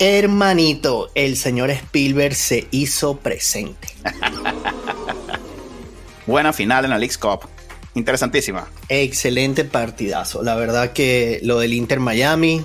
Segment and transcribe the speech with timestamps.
[0.00, 3.88] Hermanito, el señor Spielberg se hizo presente.
[6.26, 7.48] Buena final en la League's Cup.
[7.94, 8.68] Interesantísima.
[8.88, 10.44] Excelente partidazo.
[10.44, 12.64] La verdad que lo del Inter Miami,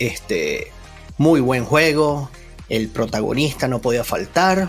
[0.00, 0.72] este,
[1.16, 2.28] muy buen juego.
[2.68, 4.68] El protagonista no podía faltar.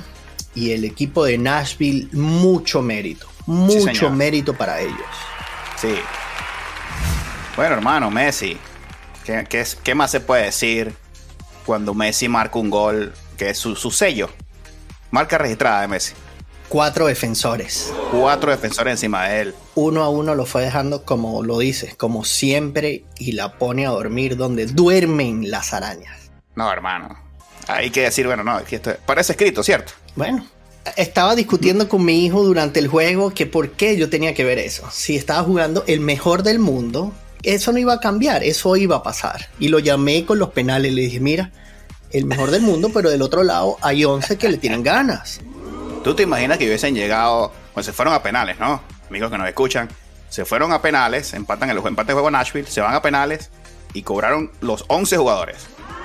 [0.53, 3.27] Y el equipo de Nashville, mucho mérito.
[3.47, 4.95] Mucho mérito para ellos.
[5.81, 5.95] Sí.
[7.55, 8.57] Bueno, hermano, Messi.
[9.25, 10.93] ¿Qué, qué, qué más se puede decir?
[11.65, 14.29] Cuando Messi marca un gol que es su, sello.
[15.11, 16.13] Marca registrada de Messi.
[16.69, 17.93] Cuatro defensores.
[18.11, 19.55] Cuatro defensores encima de él.
[19.75, 23.89] Uno a uno lo fue dejando como lo dices, como siempre, y la pone a
[23.89, 26.31] dormir donde duermen las arañas.
[26.55, 27.17] No, hermano.
[27.67, 29.93] Hay que decir, bueno, no, esto parece escrito, ¿cierto?
[30.15, 30.45] Bueno,
[30.95, 34.59] estaba discutiendo con mi hijo durante el juego que por qué yo tenía que ver
[34.59, 34.87] eso.
[34.91, 37.13] Si estaba jugando el mejor del mundo,
[37.45, 39.47] eso no iba a cambiar, eso iba a pasar.
[39.59, 41.51] Y lo llamé con los penales, le dije, mira,
[42.11, 45.41] el mejor del mundo, pero del otro lado hay 11 que le tienen ganas.
[46.03, 48.81] ¿Tú te imaginas que hubiesen llegado, pues se fueron a penales, ¿no?
[49.09, 49.89] Amigos que nos escuchan,
[50.29, 53.49] se fueron a penales, empatan el empate de juego Nashville, se van a penales
[53.93, 55.57] y cobraron los 11 jugadores.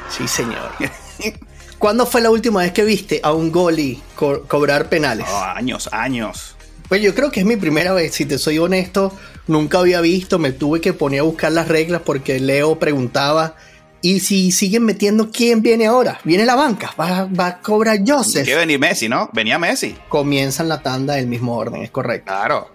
[0.09, 0.71] Sí, señor.
[1.79, 5.27] ¿Cuándo fue la última vez que viste a un goalie cobrar penales?
[5.29, 6.57] años, años.
[6.91, 10.41] Pues yo creo que es mi primera vez, si te soy honesto, nunca había visto,
[10.41, 13.55] me tuve que poner a buscar las reglas porque Leo preguntaba,
[14.03, 16.19] ¿y si siguen metiendo quién viene ahora?
[16.25, 18.45] Viene la banca, va, a cobrar Joseph.
[18.45, 19.31] Que venir Messi, ¿no?
[19.33, 19.97] Venía Messi.
[20.09, 22.27] Comienzan la tanda del mismo orden, es correcto.
[22.27, 22.69] Claro.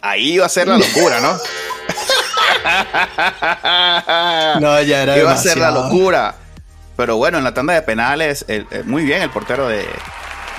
[0.00, 1.38] Ahí iba a ser la locura, ¿no?
[4.60, 6.34] no, ya era Iba a ser la locura.
[6.96, 8.44] Pero bueno, en la tanda de penales,
[8.86, 9.86] muy bien el portero de,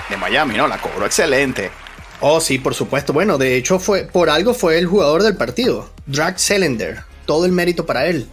[0.10, 0.70] de Miami, ¿no?
[0.70, 1.83] La cobró excelente.
[2.26, 3.12] Oh, sí, por supuesto.
[3.12, 5.90] Bueno, de hecho, fue por algo fue el jugador del partido.
[6.06, 7.04] Drag Cylinder.
[7.26, 8.30] Todo el mérito para él.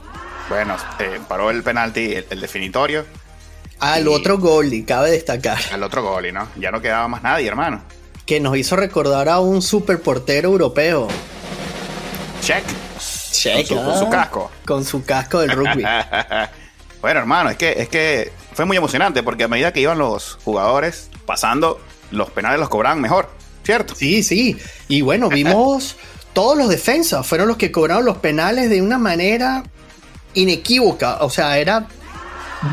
[0.49, 3.05] Bueno, eh, paró el penalti, el, definitorio.
[3.81, 5.59] Al otro goalie, cabe destacar.
[5.73, 6.47] Al otro goalie, ¿no?
[6.55, 7.83] Ya no quedaba más nadie, hermano.
[8.25, 11.09] Que nos hizo recordar a un super portero europeo.
[12.43, 12.63] Check.
[13.33, 13.67] Check.
[13.67, 14.51] Con su, con su ah, casco.
[14.67, 15.83] Con su casco del rugby.
[17.03, 20.39] bueno, hermano, es que, es que fue muy emocionante porque a medida que iban los
[20.45, 21.81] jugadores pasando,
[22.13, 23.40] los penales los cobraban mejor.
[23.71, 23.95] ¿Cierto?
[23.95, 24.57] Sí, sí.
[24.89, 25.97] Y bueno, vimos
[26.33, 29.63] todos los defensas, fueron los que cobraron los penales de una manera
[30.35, 31.19] inequívoca.
[31.21, 31.87] O sea, era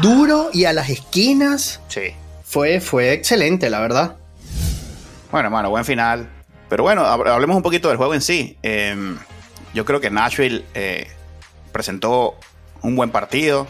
[0.02, 1.82] duro y a las esquinas.
[1.88, 2.14] Sí.
[2.44, 4.16] Fue, fue excelente, la verdad.
[5.32, 6.30] Bueno, hermano, buen final.
[6.68, 8.58] Pero bueno, hablemos un poquito del juego en sí.
[8.64, 9.18] Em,
[9.74, 11.08] yo creo que Nashville eh,
[11.72, 12.36] presentó
[12.82, 13.68] un buen partido.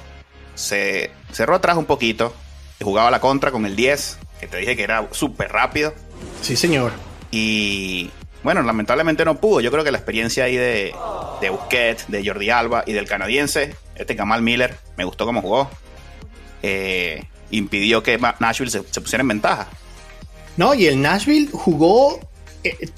[0.56, 2.34] Se cerró atrás un poquito.
[2.82, 5.94] Jugaba la contra con el 10, que te dije que era súper rápido.
[6.42, 7.07] Sí, señor.
[7.32, 8.10] Y
[8.44, 9.62] bueno, lamentablemente no pudo.
[9.62, 10.94] Yo creo que la experiencia ahí de,
[11.42, 15.70] de Busquets, de Jordi Alba y del canadiense, este Kamal Miller, me gustó cómo jugó.
[16.64, 19.68] Eh, impidió que Nashville se, pusiera en ventaja.
[20.56, 22.20] No, y el Nashville jugó,
[22.64, 22.90] eh,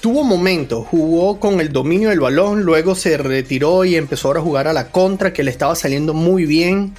[0.00, 4.66] tuvo momentos, jugó con el dominio del balón, luego se retiró y empezó a jugar
[4.66, 6.94] a la contra, que le estaba saliendo muy bien.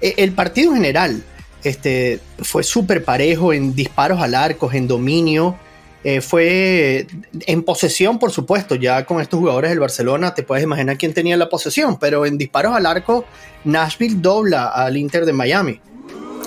[0.00, 1.24] E, el partido en general
[1.64, 5.56] este, fue súper parejo en disparos al arco, en dominio.
[6.04, 7.06] Eh, fue
[7.46, 11.34] en posesión, por supuesto, ya con estos jugadores del Barcelona te puedes imaginar quién tenía
[11.38, 13.24] la posesión, pero en disparos al arco,
[13.64, 15.80] Nashville dobla al Inter de Miami.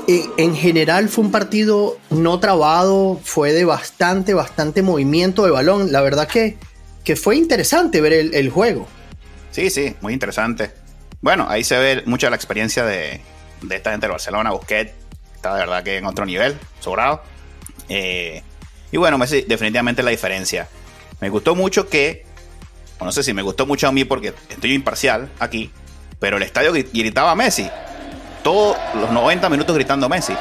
[0.08, 5.92] en general fue un partido no trabado, fue de bastante, bastante movimiento de balón.
[5.92, 6.56] La verdad que,
[7.04, 8.88] que fue interesante ver el, juego.
[9.52, 10.72] Sí, sí, muy interesante.
[11.20, 13.22] Bueno, ahí se ve mucha la experiencia de,
[13.64, 14.92] de esta gente de Barcelona, Busquets,
[15.34, 17.24] está de verdad que en otro nivel, sobrado.
[17.90, 18.44] Eh,
[18.92, 20.68] y bueno, Messi, definitivamente la diferencia.
[21.20, 22.26] Me gustó mucho que,
[23.02, 25.72] no sé si me gustó mucho a mí porque estoy imparcial aquí,
[26.20, 27.70] pero el estadio gritaba a Messi.
[28.44, 30.34] Todos los 90 minutos gritando Messi.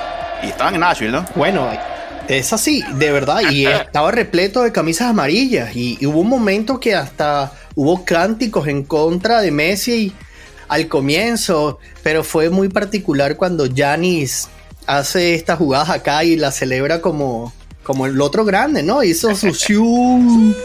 [0.42, 1.26] Y estaban en Nashville, ¿no?
[1.34, 1.70] Bueno,
[2.28, 3.40] es así, de verdad.
[3.50, 5.74] Y estaba repleto de camisas amarillas.
[5.74, 10.12] Y, hubo un momento que hasta hubo cánticos en contra de Messi
[10.68, 11.78] al comienzo.
[12.02, 14.48] Pero fue muy particular cuando Janis
[14.86, 17.52] hace estas jugadas acá y la celebra como,
[17.86, 19.04] como el otro grande, ¿no?
[19.04, 19.48] Hizo su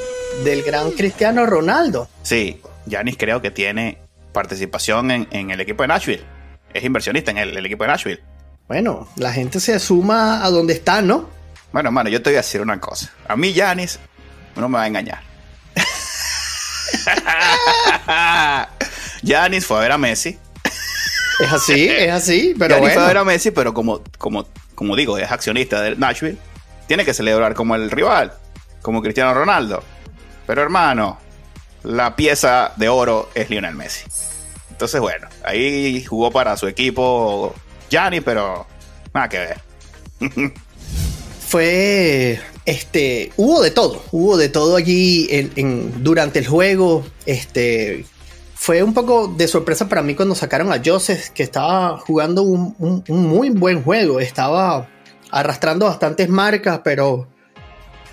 [0.43, 2.09] del gran Cristiano Ronaldo.
[2.23, 3.99] Sí, Yanis creo que tiene
[4.33, 6.23] participación en, el equipo de Nashville.
[6.73, 8.23] Es inversionista en el, equipo de Nashville.
[8.67, 11.29] Bueno, la gente se suma a donde está, ¿no?
[11.71, 13.11] Bueno, hermano, yo te voy a decir una cosa.
[13.27, 13.99] A mí, Yanis,
[14.55, 15.21] no me va a engañar.
[19.21, 20.39] Yanis fue a ver a Messi.
[21.39, 22.93] Es así, es así, pero Giannis bueno.
[22.95, 26.39] fue a ver a Messi, pero como, como, como digo, es accionista del Nashville,
[26.91, 28.33] tiene que celebrar como el rival,
[28.81, 29.81] como Cristiano Ronaldo.
[30.45, 31.17] Pero hermano,
[31.83, 34.03] la pieza de oro es Lionel Messi.
[34.71, 37.55] Entonces, bueno, ahí jugó para su equipo
[37.89, 38.67] Gianni, pero
[39.13, 39.61] nada que ver.
[41.47, 48.05] Fue, este, hubo de todo, hubo de todo allí en- durante el juego, este,
[48.53, 53.05] fue un poco de sorpresa para mí cuando sacaron a Joseph, que estaba jugando un
[53.07, 54.89] muy buen juego, estaba
[55.31, 57.27] arrastrando bastantes marcas, pero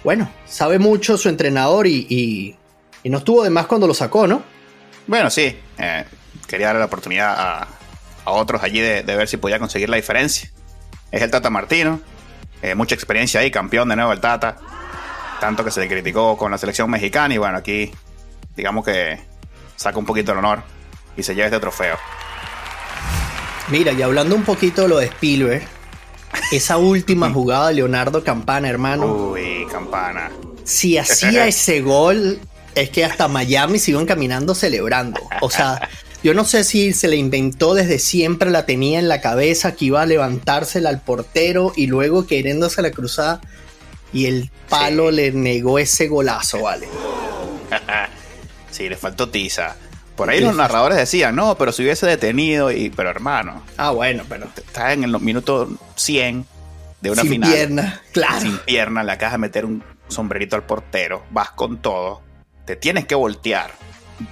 [0.04, 2.56] bueno, sabe mucho su entrenador y, y-
[3.02, 4.42] y no estuvo de más cuando lo sacó, ¿no?
[5.06, 6.04] Bueno, sí, eh,
[6.46, 7.68] quería darle la oportunidad a,
[8.24, 10.50] a otros allí de, de ver si podía conseguir la diferencia.
[11.10, 12.00] Es el Tata Martino,
[12.60, 14.56] eh, mucha experiencia ahí, campeón de nuevo el Tata.
[15.40, 17.90] Tanto que se le criticó con la selección mexicana y bueno, aquí
[18.56, 19.20] digamos que
[19.76, 20.62] saca un poquito el honor
[21.16, 21.96] y se lleva este trofeo.
[23.68, 25.62] Mira, y hablando un poquito de lo de Spielberg,
[26.52, 29.06] esa última jugada de Leonardo Campana, hermano.
[29.32, 30.30] Uy, campana.
[30.64, 32.38] si hacía ese gol,
[32.74, 35.20] es que hasta Miami se iban caminando celebrando.
[35.40, 35.88] O sea,
[36.22, 39.86] yo no sé si se le inventó desde siempre, la tenía en la cabeza que
[39.86, 43.40] iba a levantársela al portero y luego queriéndose la cruzada
[44.12, 45.16] y el palo Sí.
[45.16, 46.88] le negó ese golazo, ¿vale?
[48.70, 49.76] sí, le faltó tiza.
[50.18, 50.58] Por ahí los sí.
[50.58, 55.04] narradores decían, no, pero si hubiese detenido, y, pero hermano, Ah, bueno, pero estás en
[55.04, 56.44] el minuto 100
[57.00, 57.52] de una sin final.
[57.52, 58.40] pierna, claro.
[58.40, 62.20] sin pierna, le acabas de meter un sombrerito al portero, vas con todo,
[62.66, 63.70] te tienes que voltear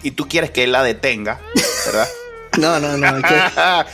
[0.03, 1.41] y tú quieres que él la detenga,
[1.87, 2.09] ¿verdad?
[2.59, 3.39] No, no, no, es que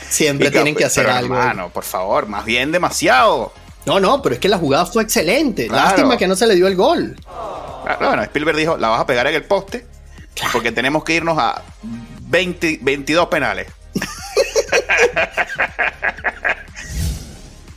[0.09, 1.35] siempre tienen que hacer pero, algo.
[1.35, 3.51] Hermano, por favor, más bien demasiado.
[3.85, 5.67] No, no, pero es que la jugada fue excelente.
[5.67, 5.83] Claro.
[5.89, 7.13] Lástima que no se le dio el gol.
[7.27, 9.85] Ah, Bueno, Spielberg dijo, la vas a pegar en el poste
[10.51, 11.61] porque tenemos que irnos a
[12.29, 13.67] 20, 22 penales.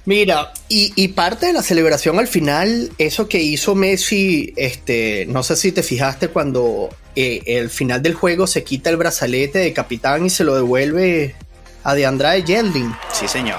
[0.07, 5.43] Mira, y, y parte de la celebración al final, eso que hizo Messi, este, no
[5.43, 9.73] sé si te fijaste cuando eh, el final del juego se quita el brazalete de
[9.73, 11.35] capitán y se lo devuelve
[11.83, 12.95] a de Andrade Yeldin.
[13.13, 13.59] Sí, señor.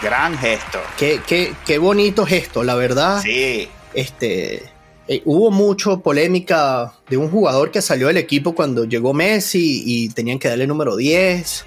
[0.00, 0.80] Gran gesto.
[0.96, 3.20] Qué, qué, qué bonito gesto, la verdad.
[3.20, 3.68] Sí.
[3.92, 4.62] Este,
[5.08, 10.08] eh, hubo mucho polémica de un jugador que salió del equipo cuando llegó Messi y
[10.10, 11.64] tenían que darle número 10.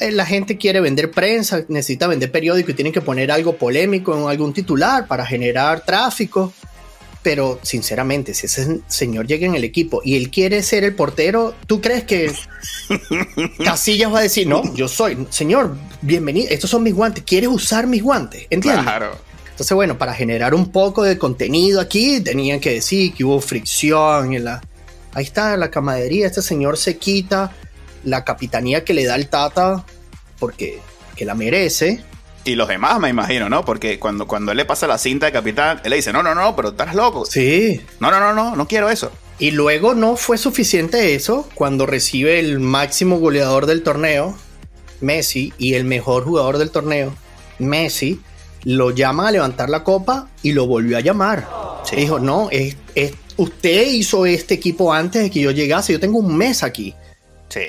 [0.00, 4.16] Eh, La gente quiere vender prensa, necesita vender periódico y tienen que poner algo polémico
[4.16, 6.52] en algún titular para generar tráfico.
[7.22, 11.54] Pero sinceramente, si ese señor llega en el equipo y él quiere ser el portero,
[11.66, 12.32] ¿tú crees que
[13.64, 17.86] Casillas va a decir, no, yo soy, señor, bienvenido, estos son mis guantes, ¿quieres usar
[17.86, 18.46] mis guantes?
[18.50, 18.84] ¿Entiendes?
[18.84, 19.27] Claro.
[19.58, 24.32] Entonces, bueno, para generar un poco de contenido aquí, tenían que decir que hubo fricción.
[24.32, 24.62] En la...
[25.14, 26.28] Ahí está la camaradería.
[26.28, 27.50] Este señor se quita
[28.04, 29.84] la capitanía que le da el Tata
[30.38, 30.78] porque
[31.16, 32.04] que la merece.
[32.44, 33.64] Y los demás, me imagino, ¿no?
[33.64, 36.36] Porque cuando, cuando él le pasa la cinta de capitán, él le dice, no, no,
[36.36, 37.26] no, pero estás loco.
[37.26, 37.80] Sí.
[37.98, 39.10] No, no, no, no, no quiero eso.
[39.40, 44.38] Y luego no fue suficiente eso cuando recibe el máximo goleador del torneo,
[45.00, 47.12] Messi, y el mejor jugador del torneo,
[47.58, 48.20] Messi,
[48.64, 51.48] lo llama a levantar la copa y lo volvió a llamar.
[51.84, 51.96] Sí.
[51.96, 56.18] Dijo, no, es, es- usted hizo este equipo antes de que yo llegase, yo tengo
[56.18, 56.94] un mes aquí.
[57.48, 57.60] Sí,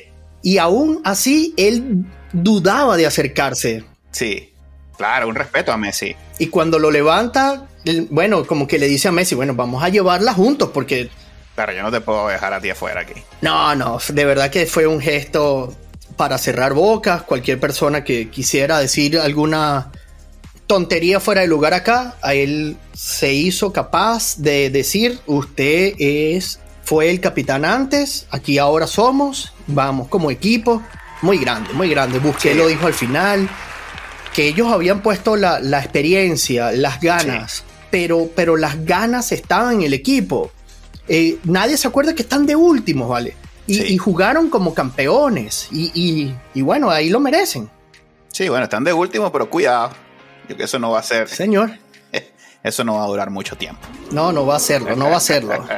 [0.42, 3.84] Y aún así, él dudaba de acercarse.
[4.12, 4.46] sí.
[4.98, 6.14] Claro, un respeto a Messi.
[6.40, 7.68] Y cuando lo levanta,
[8.10, 11.10] bueno, como que le dice a Messi, bueno, vamos a llevarla juntos porque
[11.56, 13.14] Claro, yo no te puedo dejar a ti afuera aquí.
[13.42, 15.74] No, no, de verdad que fue un gesto
[16.18, 17.22] para cerrar bocas.
[17.24, 19.90] Cualquier persona que quisiera decir alguna
[20.74, 27.10] tontería fuera de lugar acá, a él se hizo capaz de decir, usted es, fue
[27.10, 30.84] el capitán antes, aquí ahora somos, vamos como equipo.
[31.24, 32.20] Muy grande, muy grande.
[32.20, 32.58] Busqué Sí.
[32.58, 33.50] lo dijo al final,
[34.32, 39.82] que ellos habían puesto la, la experiencia, las ganas, pero, pero las ganas estaban en
[39.82, 40.52] el equipo.
[41.08, 43.34] Eh, nadie se acuerda que están de últimos, ¿vale?
[43.66, 43.84] Y, Sí.
[43.94, 45.68] y jugaron como campeones.
[45.72, 47.72] Y, y- y bueno, ahí lo merecen,
[48.32, 49.90] Sí, bueno, están de último, pero cuidado.
[50.50, 51.72] Yo que eso no va a ser, señor.
[52.64, 53.82] eso no va a durar mucho tiempo.
[54.12, 55.66] No, no va a hacerlo, no va a hacerlo.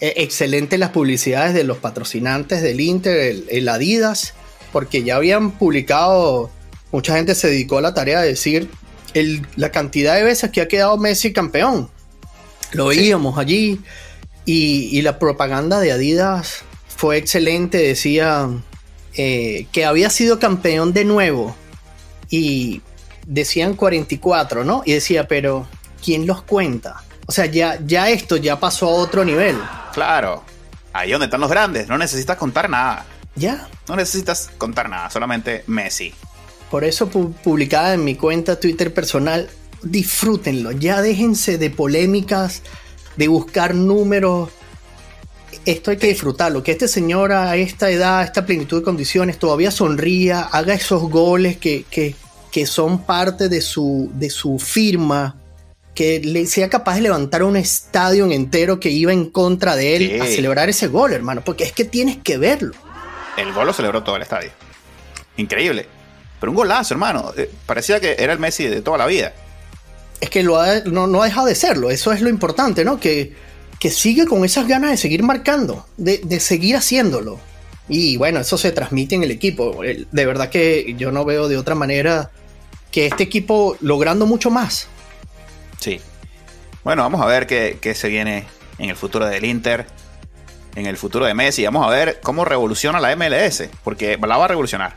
[0.00, 4.32] Eh, excelente las publicidades de los patrocinantes del Inter, el, el Adidas,
[4.72, 6.52] porque ya habían publicado,
[6.92, 8.70] mucha gente se dedicó a la tarea de decir
[9.14, 11.90] el- la cantidad de veces que ha quedado Messi campeón.
[12.70, 12.98] Lo Sí.
[12.98, 13.80] veíamos allí
[14.44, 16.62] y, y la propaganda de Adidas
[16.96, 18.48] fue excelente, decía
[19.14, 21.56] eh, que había sido campeón de nuevo
[22.30, 22.82] y
[23.28, 24.82] decían 44, ¿no?
[24.84, 25.68] Y decía, pero
[26.02, 27.02] ¿quién los cuenta?
[27.26, 29.56] O sea, ya, ya esto ya pasó a otro nivel.
[29.92, 30.42] Claro,
[30.92, 33.04] ahí donde están los grandes, no necesitas contar nada.
[33.36, 33.68] Ya.
[33.86, 36.12] No necesitas contar nada, solamente Messi.
[36.70, 39.48] Por eso publicada en mi cuenta Twitter personal,
[39.82, 42.62] disfrútenlo, ya déjense de polémicas,
[43.16, 44.50] de buscar números.
[45.64, 49.38] Esto hay que disfrutarlo, que este señor a esta edad, a esta plenitud de condiciones,
[49.38, 52.14] todavía sonría, haga esos goles que, que,
[52.58, 55.36] que son parte de su, de su firma,
[55.94, 60.20] que le sea capaz de levantar un estadio entero que iba en contra de él
[60.20, 62.74] a celebrar ese gol, hermano, porque es que tienes que verlo.
[63.36, 64.50] El gol lo celebró todo el estadio.
[65.36, 65.86] Increíble.
[66.40, 67.32] Pero un golazo, hermano.
[67.36, 69.32] Eh, parecía que era el Messi de toda la vida.
[70.20, 71.90] Es que lo no, ha dejado de serlo.
[71.90, 72.98] Eso es lo importante, ¿no?
[72.98, 73.34] Que,
[73.78, 77.38] que sigue con esas ganas de seguir marcando, de, de seguir haciéndolo.
[77.88, 79.80] Y bueno, eso se transmite en el equipo.
[80.10, 82.32] De verdad que yo no veo de otra manera
[82.98, 84.88] que este equipo logrando mucho más.
[85.78, 86.00] Sí.
[86.82, 88.44] Bueno, vamos a ver qué, qué se viene
[88.76, 89.86] en el futuro del Inter,
[90.74, 91.64] en el futuro de Messi.
[91.64, 94.96] Vamos a ver cómo revoluciona la MLS, porque la va a revolucionar.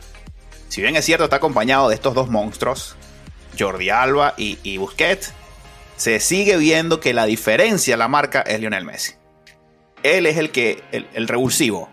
[0.68, 2.96] Si bien es cierto, está acompañado de estos dos monstruos,
[3.56, 5.32] Jordi Alba y, Busquets,
[5.96, 9.12] se sigue viendo que la diferencia la marca es Lionel Messi.
[10.02, 11.88] Él es el que, el, revulsivo.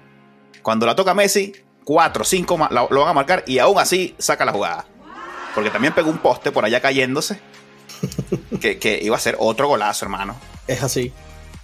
[0.64, 4.44] Cuando la toca Messi, 4, 5 lo, lo van a marcar y aún así saca
[4.44, 4.88] la jugada.
[5.56, 7.40] Porque también pegó un poste por allá cayéndose.
[8.60, 10.36] que, iba a ser otro golazo, hermano.
[10.68, 11.12] Es así.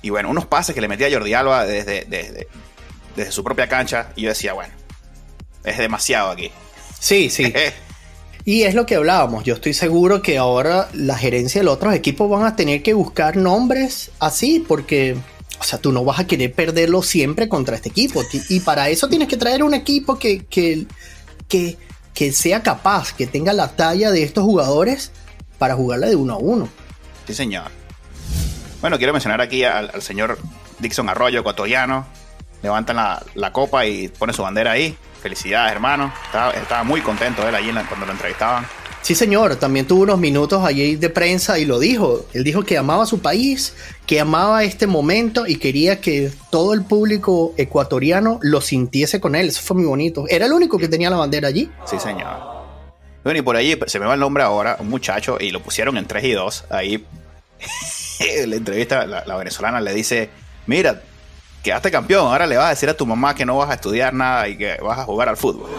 [0.02, 2.48] Y bueno, unos pases que le metía Jordi Alba desde, desde,
[3.16, 4.12] desde su propia cancha.
[4.16, 4.74] Y yo decía, bueno,
[5.64, 6.52] es demasiado aquí.
[7.00, 7.54] Sí, sí.
[8.46, 9.44] y es lo que hablábamos.
[9.44, 12.94] Yo estoy seguro que ahora la gerencia de los otros equipos van a tener que
[12.94, 15.16] buscar nombres así porque,
[15.60, 18.24] o sea, tú no vas a querer perderlo siempre contra este equipo.
[18.50, 20.86] Y para eso tienes que traer un equipo que, que,
[21.48, 21.78] que,
[22.16, 25.12] que sea capaz, que tenga la talla de estos jugadores
[25.60, 26.70] para jugarla de uno a uno.
[27.28, 27.70] Sí, señor.
[28.82, 30.40] Bueno, quiero mencionar aquí al, señor
[30.80, 32.08] Dixon Arroyo, ecuatoriano.
[32.64, 34.98] Levantan la, la copa y pone su bandera ahí.
[35.22, 36.14] Felicidades, hermano.
[36.26, 38.66] Estaba, muy contento él allí cuando lo entrevistaban.
[39.06, 39.58] Sí, señor.
[39.58, 42.26] También tuvo unos minutos allí de prensa y lo dijo.
[42.34, 43.76] Él dijo que amaba su país,
[44.08, 49.50] que amaba este momento y quería que todo el público ecuatoriano lo sintiese con él.
[49.50, 50.26] Eso fue muy bonito.
[50.28, 51.70] Era el único que tenía la bandera allí.
[51.86, 52.36] Sí, señor.
[53.24, 55.98] Bueno, y por allí se me va el nombre ahora, un muchacho, y lo pusieron
[55.98, 56.64] en 3 y 2.
[56.72, 57.06] Ahí,
[58.48, 60.32] la entrevista, la venezolana le dice:
[60.66, 61.00] Mira,
[61.62, 64.16] quedaste campeón, ahora le vas a decir a tu mamá que no vas a estudiar
[64.16, 65.70] nada y que vas a jugar al fútbol.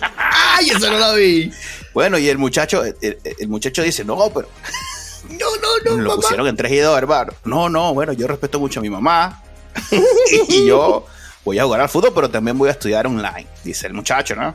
[0.00, 1.50] ¡Ay, eso no lo vi!
[1.96, 4.50] Bueno, y el muchacho, el, muchacho dice, no, pero...
[5.30, 6.02] No, no, no.
[6.02, 7.32] Lo pusieron en 3 y 2, hermano.
[7.46, 9.42] No, no, bueno, yo respeto mucho a mi mamá.
[10.48, 11.06] y yo
[11.42, 14.52] voy a jugar al fútbol, pero también voy a estudiar online, dice el muchacho, ¿no?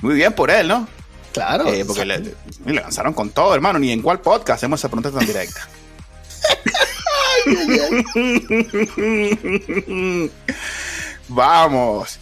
[0.00, 0.88] Muy bien por él, ¿no?
[1.34, 1.68] Claro.
[1.68, 2.34] Eh, porque le, le,
[2.72, 3.78] lanzaron con todo, hermano.
[3.78, 5.68] Ni en cuál podcast hacemos esa pregunta tan directa.
[11.28, 12.18] Vamos.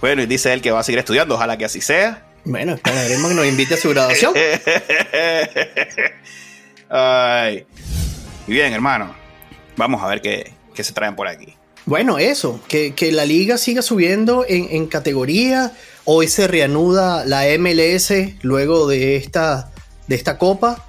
[0.00, 2.31] Bueno, y dice él que va a seguir estudiando, ojalá que así sea.
[2.44, 4.34] Bueno, esperaremos que nos invite a su graduación.
[6.88, 7.64] Ay.
[8.46, 9.14] Y bien, hermano,
[9.76, 11.54] vamos a ver qué, se traen por aquí.
[11.86, 15.72] Bueno, eso, que, la liga siga subiendo en, en, categoría.
[16.04, 19.70] Hoy se reanuda la MLS luego de esta,
[20.08, 20.84] de esta copa.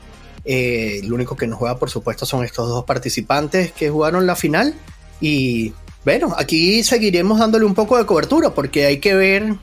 [0.46, 4.36] Eh, lo único que nos juega, por supuesto, son estos dos participantes que jugaron la
[4.36, 4.74] final.
[5.22, 9.56] Y bueno, aquí seguiremos dándole un poco de cobertura porque hay que ver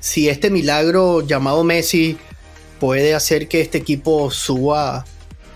[0.00, 2.18] si este milagro llamado Messi
[2.78, 5.04] puede hacer que este equipo suba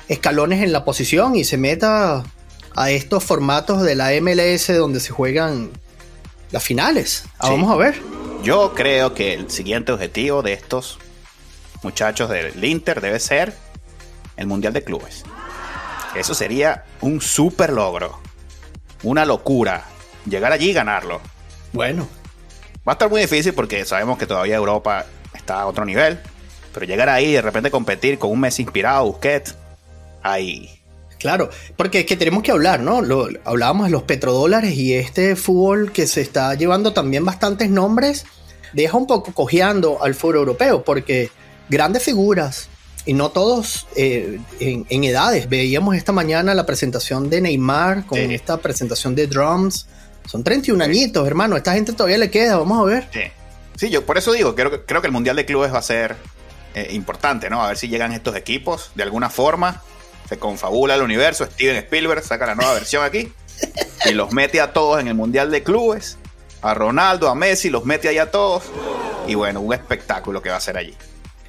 [0.09, 2.25] escalones en la posición y se meta
[2.75, 5.71] a estos formatos de la MLS donde se juegan
[6.51, 7.25] las finales.
[7.39, 8.01] Ah, vamos a ver.
[8.43, 10.99] Yo creo que el siguiente objetivo de estos
[11.83, 13.55] muchachos del Inter debe ser
[14.37, 15.25] el Mundial de Clubes.
[16.15, 18.19] Eso sería un super logro.
[19.03, 19.85] Una locura.
[20.27, 21.21] Llegar allí y ganarlo.
[21.73, 22.09] Bueno.
[22.91, 26.19] Va a estar muy difícil porque sabemos que todavía Europa está a otro nivel.
[26.75, 29.55] Pero llegar ahí y de repente competir con un mes inspirado, Busquets,
[30.25, 30.69] ahí.
[31.21, 33.01] Claro, porque es que tenemos que hablar, ¿no?
[33.01, 38.27] Lo, hablábamos de los petrodólares y este fútbol que se está llevando también bastantes nombres,
[38.73, 41.31] deja un poco cojeando al fútbol europeo, porque
[41.69, 42.71] grandes figuras,
[43.07, 45.49] y no todos eh, en, edades.
[45.49, 49.87] Veíamos esta mañana la presentación de Neymar con esta presentación de drums.
[50.27, 51.57] Son 31 añitos, hermano.
[51.57, 53.09] Esta gente todavía le queda, vamos a ver.
[53.13, 53.21] Sí,
[53.77, 56.17] sí yo por eso digo, creo, creo que el Mundial de Clubes va a ser
[56.75, 57.63] eh, importante, ¿no?
[57.63, 59.83] A ver si llegan estos equipos de alguna forma.
[60.29, 61.45] Se confabula el universo.
[61.45, 63.33] Steven Spielberg saca la nueva versión aquí
[64.07, 66.19] y los mete a todos en el Mundial de Clubes.
[66.63, 68.65] A Ronaldo, a Messi, los mete ahí a todos.
[69.27, 70.95] Y bueno, un espectáculo que va a ser allí.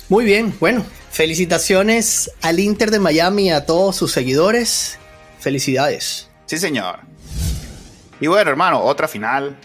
[0.08, 4.98] Muy bien, bueno, Felicitaciones al Inter de Miami y a todos sus seguidores.
[5.40, 6.30] Felicidades.
[6.46, 7.00] Sí, señor.
[8.22, 9.58] Y bueno, hermano, otra final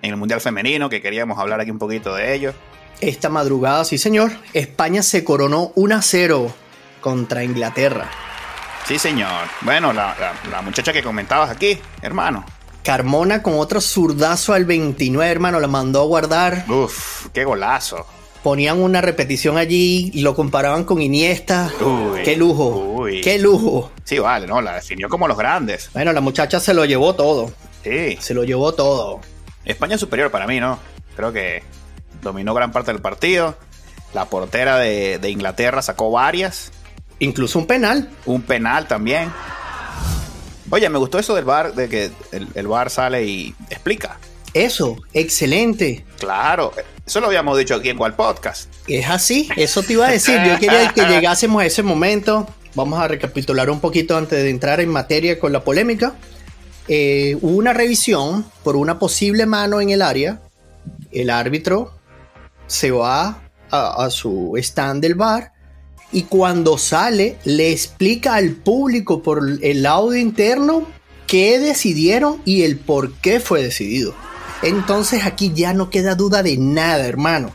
[0.00, 2.54] en el Mundial Femenino que queríamos hablar aquí un poquito de ello.
[3.00, 4.32] Esta madrugada, sí, señor.
[4.54, 6.54] España se coronó 1 0
[7.00, 8.08] contra Inglaterra.
[8.86, 9.48] Sí, señor.
[9.62, 10.14] Bueno, la,
[10.50, 12.46] la muchacha que comentabas aquí, hermano.
[12.84, 16.64] Carmona con otro zurdazo al 29, hermano, la mandó a guardar.
[16.70, 18.06] Uf, qué golazo
[18.46, 21.68] ponían una repetición allí y lo comparaban con Iniesta.
[22.24, 23.04] qué lujo.
[23.20, 23.90] Qué lujo.
[24.04, 25.90] Sí, vale, no, la definió como los grandes.
[25.92, 27.50] Bueno, la muchacha se lo llevó todo.
[27.86, 28.18] Sí.
[28.20, 29.20] Se lo llevó todo.
[29.64, 30.80] España superior para mí, ¿no?
[31.14, 31.62] Creo que
[32.20, 33.56] dominó gran parte del partido.
[34.12, 36.72] La portera de, Inglaterra sacó varias.
[37.20, 38.10] Incluso un penal.
[38.24, 39.32] Un penal también.
[40.68, 44.18] Oye, me gustó eso del bar, de que el, el bar sale y explica.
[44.52, 46.04] Eso, excelente.
[46.18, 46.72] Claro,
[47.06, 48.68] eso lo habíamos dicho aquí en cual podcast.
[48.88, 50.40] Es así, eso te iba a decir.
[50.44, 52.48] Yo quería que llegásemos a ese momento.
[52.74, 56.14] Vamos a recapitular un poquito antes de entrar en materia con la polémica.
[56.88, 60.40] Eh, hubo una revisión por una posible mano en el área.
[61.10, 61.92] El árbitro
[62.66, 65.52] se va a, su stand del bar
[66.12, 70.86] y cuando sale le explica al público por el audio interno
[71.26, 74.14] qué decidieron y el por qué fue decidido.
[74.62, 77.52] Entonces aquí ya no queda duda de nada, hermano.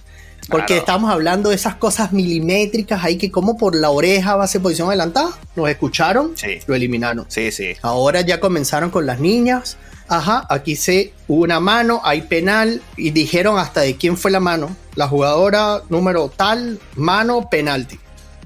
[0.52, 4.90] Porque estamos hablando de esas cosas milimétricas ahí que como por la oreja base posición
[4.90, 6.60] adelantada, nos escucharon, sí.
[6.68, 7.26] lo eliminaron.
[7.28, 7.74] Sí, sí.
[7.82, 9.78] Ahora ya comenzaron con las niñas.
[10.08, 14.42] Ajá, aquí se hubo una mano, hay penal y dijeron hasta de quién fue la
[14.42, 14.76] mano.
[14.96, 17.98] La jugadora número tal, mano, penalti.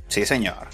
[0.08, 0.68] Sí, señor.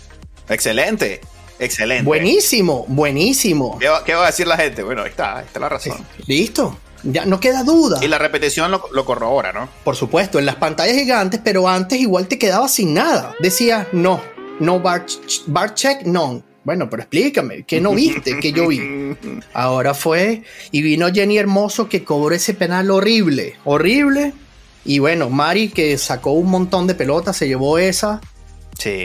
[0.50, 1.22] Excelente.
[1.60, 2.04] Excelente.
[2.04, 3.78] Buenísimo, buenísimo.
[3.80, 4.84] ¿Qué va, a decir la gente?
[4.84, 6.06] Bueno, ahí está, ahí está la razón.
[6.26, 6.78] Listo.
[7.04, 8.00] Ya no queda duda.
[8.02, 9.70] Y la repetición lo, corrobora, ¿no?
[9.84, 13.36] Por supuesto, en las pantallas gigantes, pero antes igual te quedaba sin nada.
[13.40, 14.22] Decía, no,
[14.60, 15.06] no bar,
[15.48, 16.44] bar check, no.
[16.64, 18.40] Bueno, pero explícame, ¿qué no viste?
[18.40, 18.80] que yo vi?
[19.54, 24.34] Ahora fue, y vino Jenny Hermoso que cobró ese penal horrible, horrible.
[24.86, 28.22] Y bueno, Mari que sacó un montón de pelotas, se llevó esa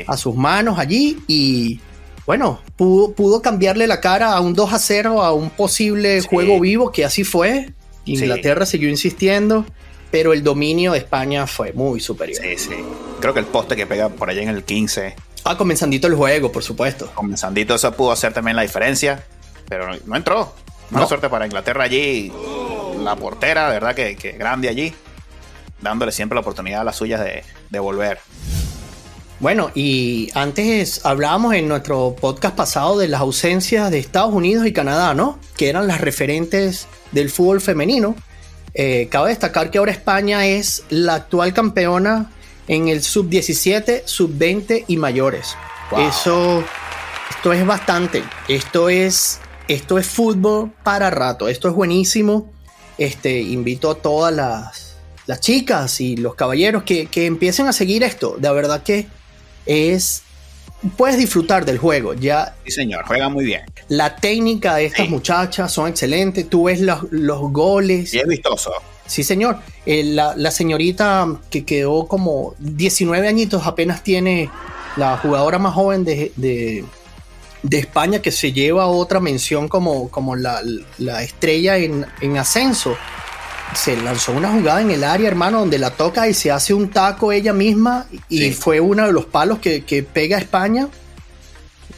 [0.07, 1.81] a sus manos allí y
[2.25, 6.59] bueno, pudo, pudo, cambiarle la cara a un 2 a 0, a un posible juego
[6.59, 7.73] vivo, que así fue.
[8.07, 9.66] Inglaterra siguió insistiendo,
[10.11, 12.40] pero el dominio de España fue muy superior.
[12.42, 12.77] Sí, sí.
[13.21, 15.14] Creo que el poste que pega por allá en el 15.
[15.45, 17.11] Ah, comenzandito el juego, por supuesto.
[17.14, 19.25] Comenzandito eso pudo hacer también la diferencia,
[19.69, 20.53] pero no, entró.
[20.90, 22.33] Mala suerte para Inglaterra allí.
[23.03, 24.92] La portera, de verdad que, grande allí,
[25.81, 28.19] dándole siempre la oportunidad a las suyas de, de volver.
[29.38, 34.72] Bueno, y antes hablábamos en nuestro podcast pasado de las ausencias de Estados Unidos y
[34.72, 35.38] Canadá, ¿no?
[35.59, 38.14] Que eran las referentes del fútbol femenino.
[38.72, 42.31] Eh, cabe destacar que ahora España es la actual campeona
[42.66, 45.55] en el sub-17, sub-20 y mayores.
[45.99, 46.64] Eso,
[47.29, 48.25] esto es bastante.
[48.49, 51.49] Esto es, esto es fútbol para rato.
[51.49, 52.51] Esto es buenísimo.
[52.96, 54.96] Este, invito a todas las,
[55.27, 58.37] las chicas y los caballeros que, que empiecen a seguir esto.
[58.38, 59.07] De verdad que
[59.67, 60.23] es
[60.97, 62.15] puedes disfrutar del juego.
[62.15, 63.63] Ya, sí, señor, juega muy bien.
[63.89, 66.49] La técnica de estas muchachas son excelentes.
[66.49, 67.01] Tú ves los,
[67.51, 68.13] goles.
[68.13, 68.73] Bien vistoso.
[69.07, 69.59] Sí, señor.
[69.85, 74.51] Eh, la, señorita que quedó como 19 añitos apenas tiene
[74.97, 76.85] la jugadora más joven de, de,
[77.79, 80.63] España que se lleva otra mención como, como la,
[81.23, 82.97] estrella en, en ascenso
[83.75, 86.91] se lanzó una jugada en el área, hermano, donde la toca y se hace un
[86.91, 90.89] taco ella misma y fue uno de los palos que, pega a España.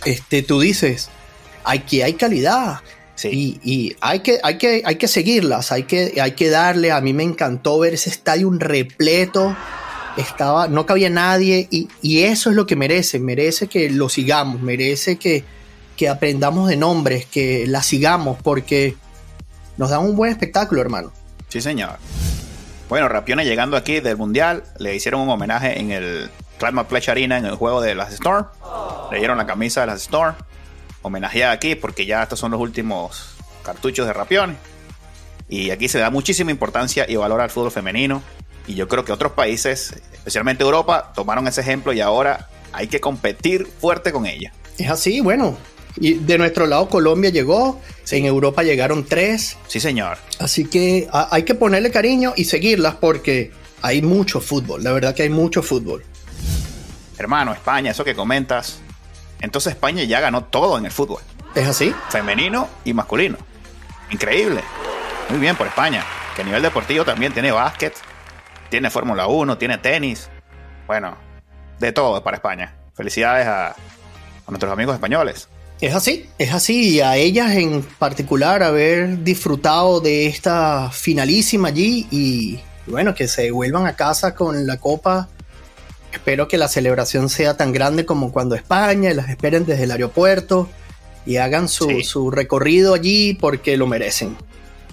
[0.05, 1.11] Este, tú dices,
[1.65, 2.81] aquí hay calidad.
[3.25, 6.93] Y, hay, que, hay, que, hay que seguirlas, hay que, hay que darle.
[6.93, 9.57] A mí me encantó ver ese estadio repleto.
[10.17, 13.19] Estaba, no cabía nadie y, eso es lo que merece.
[13.19, 15.45] Merece que lo sigamos, merece que,
[15.97, 18.97] que aprendamos de nombres, que la sigamos, porque
[19.77, 21.13] nos dan un buen espectáculo, hermano.
[21.49, 21.99] Sí, señor.
[22.89, 27.39] Bueno, Rapione llegando aquí del Mundial, le hicieron un homenaje en el Climate Pledge Arena
[27.39, 28.47] en el juego de las Storm.
[29.11, 30.35] Le dieron la camisa de las Storm.
[31.03, 34.57] Homenajeada aquí porque ya estos son los últimos cartuchos de Rapione.
[35.49, 38.23] Y aquí se da muchísima importancia y valor al fútbol femenino.
[38.67, 43.01] Y yo creo que otros países, especialmente Europa, tomaron ese ejemplo y ahora hay que
[43.01, 44.53] competir fuerte con ella.
[44.77, 45.57] Es así, bueno,
[46.01, 47.81] y de nuestro lado Colombia llegó,
[48.11, 49.57] en Europa llegaron tres.
[49.67, 50.19] Sí, señor.
[50.39, 55.23] Así que hay que ponerle cariño y seguirlas porque hay mucho fútbol, la verdad que
[55.23, 56.05] hay mucho fútbol.
[57.19, 58.81] Hermano, España, eso que comentas.
[59.41, 61.21] Entonces España ya ganó todo en el fútbol.
[61.55, 61.95] ¿Es así?
[62.11, 63.37] Femenino y masculino.
[64.11, 64.63] Increíble.
[65.29, 66.05] Muy bien por España.
[66.35, 67.95] Que a nivel deportivo también tiene básquet,
[68.71, 70.31] tiene Fórmula 1, tiene tenis.
[70.87, 71.17] Bueno,
[71.79, 72.75] de todo para España.
[72.95, 73.77] felicidades a,
[74.49, 75.49] nuestros amigos españoles.
[75.81, 82.09] Es así, es así, y a ellas en particular haber disfrutado de esta finalísima allí
[82.11, 85.29] y bueno, que se vuelvan a casa con la copa.
[86.13, 89.93] Espero que la celebración sea tan grande como cuando España, y las esperen desde el
[89.93, 90.69] aeropuerto
[91.25, 94.37] y hagan su, su recorrido allí porque lo merecen.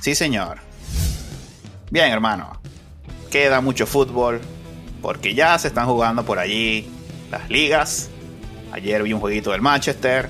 [0.01, 0.59] Sí, señor.
[1.89, 2.59] Bien, hermano.
[3.31, 4.39] Queda mucho fútbol
[5.01, 6.89] porque ya se están jugando por allí
[7.31, 8.09] las ligas.
[8.71, 10.29] Ayer vi un jueguito del Manchester.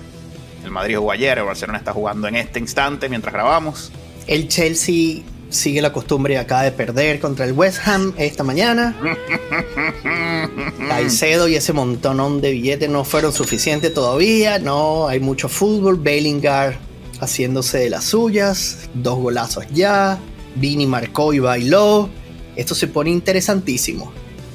[0.66, 3.92] El Madrid jugó ayer, el Barcelona está jugando en este instante mientras grabamos.
[4.26, 8.96] El Chelsea sigue la costumbre acaba de perder contra el West Ham esta mañana.
[10.88, 14.58] Caicedo y ese montonón de billetes no fueron suficientes todavía.
[14.58, 15.98] No, hay mucho fútbol.
[15.98, 16.74] Bellingham
[17.20, 18.90] haciéndose de las suyas.
[18.96, 20.18] Dos golazos ya.
[20.56, 22.10] Vini marcó y bailó.
[22.56, 24.12] Esto se pone interesantísimo.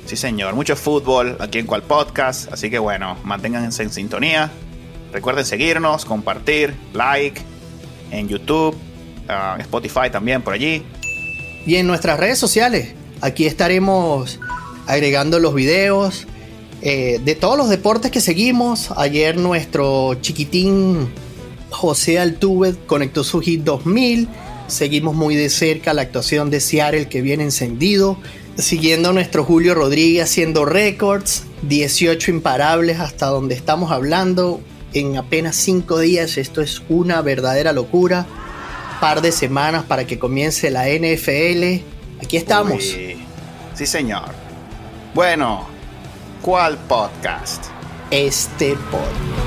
[0.07, 0.55] Sí, señor.
[0.55, 2.53] Mucho fútbol aquí en Cual Podcast.
[2.53, 4.51] Así que bueno, manténganse en sintonía.
[5.13, 7.41] Recuerden seguirnos, compartir, like
[8.11, 8.77] en YouTube,
[9.29, 10.83] ah, Spotify también por allí.
[11.67, 12.95] Y en nuestras redes sociales.
[13.21, 14.41] Aquí estaremos
[14.87, 16.27] agregando los videos
[16.83, 18.91] eh, de todos los deportes que seguimos.
[18.97, 21.09] Ayer nuestro chiquitín
[21.71, 24.29] José Altuve conectó su hit 2000.
[24.69, 28.17] Seguimos muy de cerca la actuación de Seattle que viene encendido.
[28.57, 31.45] Siguiendo a nuestro Julio Rodríguez haciendo récords.
[31.63, 34.61] 18 imparables hasta donde estamos hablando.
[34.93, 38.27] En apenas 5 días esto es una verdadera locura.
[39.01, 41.83] Par de semanas para que comience la NFL.
[42.23, 42.85] Aquí estamos.
[43.75, 44.29] Sí, señor.
[45.15, 45.67] Bueno,
[46.43, 47.65] ¿cuál podcast?
[48.11, 49.40] Este podcast.